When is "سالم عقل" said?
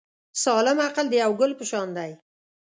0.43-1.05